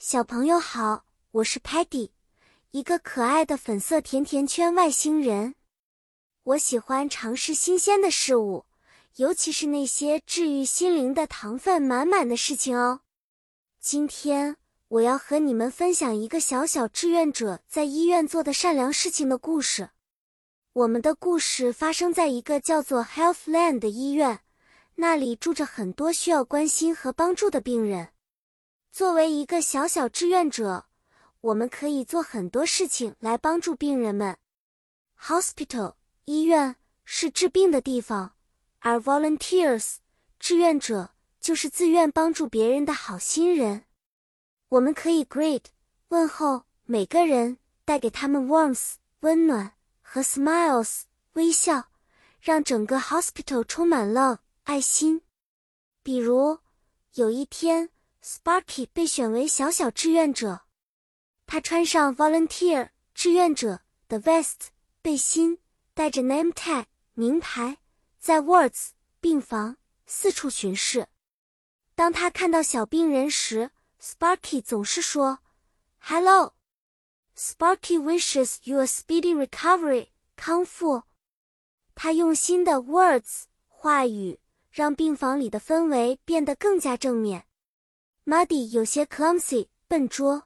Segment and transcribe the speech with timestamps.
[0.00, 2.10] 小朋友好，我是 Patty，
[2.70, 5.56] 一个可爱的粉色甜甜圈外星人。
[6.44, 8.64] 我喜欢尝试新鲜的事物，
[9.16, 13.00] 尤其是那些治愈心灵的糖分满满的事情哦。
[13.80, 14.56] 今天
[14.86, 19.90] 我要和你们分享一个小小志愿者在医院做的善良事情的故事。
[20.74, 24.42] 我们的故事发生在一个叫做 Healthland 的医院，
[24.94, 28.10] 那里住着很多需要关心和帮助的病人。
[28.98, 30.86] 作为一个小小志愿者，
[31.40, 34.36] 我们可以做很多事情来帮助病人们。
[35.20, 35.94] Hospital
[36.24, 38.32] 医院是治病的地方，
[38.80, 39.98] 而 volunteers
[40.40, 43.84] 志愿者就是自愿帮助别人的好心人。
[44.70, 45.66] 我们可以 greet
[46.08, 51.02] 问候每个人，带给他们 warmth 温暖和 smiles
[51.34, 51.90] 微笑，
[52.40, 55.22] 让整个 hospital 充满 love 爱心。
[56.02, 56.58] 比如
[57.14, 57.90] 有一天。
[58.22, 60.62] Sparky 被选为小小志愿者，
[61.46, 64.68] 他穿上 volunteer 志愿者的 vest
[65.02, 65.58] 背心，
[65.94, 67.78] 带着 name tag 名牌，
[68.18, 71.08] 在 wards 病房四处巡视。
[71.94, 75.40] 当他看到小病人时，Sparky 总是说
[75.98, 76.54] “Hello”。
[77.36, 81.04] Sparky wishes you a speedy recovery，康复。
[81.94, 84.38] 他用心的 words 话语，
[84.70, 87.47] 让病房里的氛围变得更加正面。
[88.28, 90.42] Muddy 有些 clumsy 笨拙，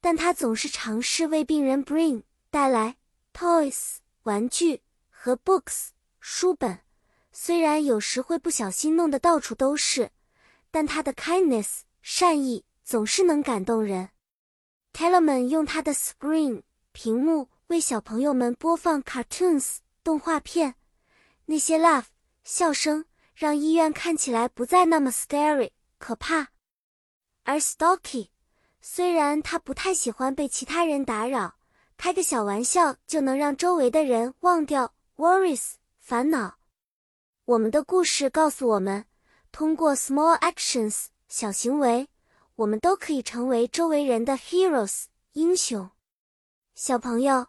[0.00, 2.96] 但他总是尝试为病人 bring 带来
[3.34, 6.78] toys 玩具和 books 书本。
[7.30, 10.12] 虽然有时会不小心弄得到处都是，
[10.70, 14.08] 但他的 kindness 善意总是能感动人。
[14.94, 20.76] Tellerman 用他的 screen 屏幕为小朋友们播放 cartoons 动画片，
[21.44, 22.06] 那些 laugh
[22.44, 23.04] 笑声
[23.34, 26.48] 让医院看起来不再那么 scary 可怕。
[27.50, 28.28] 而 Stocky，
[28.80, 31.56] 虽然他不太喜欢被其他人打扰，
[31.96, 36.58] 开个小玩笑就能让周围的人忘掉 worries 烦恼。
[37.46, 39.04] 我们的故事告诉我们，
[39.50, 42.06] 通过 small actions 小行为，
[42.54, 45.90] 我们都可以成为周围人的 heroes 英雄。
[46.76, 47.48] 小朋友，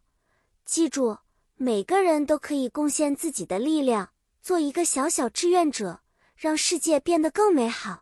[0.66, 1.20] 记住，
[1.58, 4.10] 每个人都可以贡献自己的力量，
[4.42, 6.02] 做一个小小志愿者，
[6.36, 8.02] 让世界变得更美好。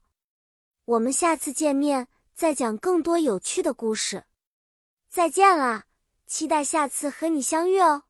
[0.90, 4.24] 我们下次见面再讲更多有趣的故事，
[5.08, 5.84] 再见啦，
[6.26, 8.06] 期待下次和你相遇哦。